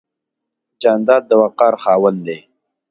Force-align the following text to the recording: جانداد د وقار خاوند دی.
جانداد 0.81 1.23
د 1.29 1.31
وقار 1.41 1.73
خاوند 1.83 2.19
دی. 2.27 2.39